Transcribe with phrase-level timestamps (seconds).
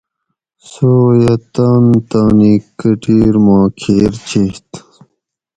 [0.69, 4.69] سویہ تان تانی کۤٹیر ما کھیر چیت